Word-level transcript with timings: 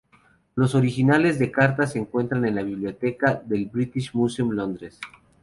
Los 0.55 0.73
originales 0.73 1.37
de 1.37 1.45
estas 1.45 1.55
cartas 1.67 1.91
se 1.91 1.99
encuentran 1.99 2.43
en 2.47 2.55
la 2.55 2.63
biblioteca 2.63 3.35
del 3.45 3.67
British 3.67 4.09
Museum, 4.15 4.49
Londres. 4.49 4.99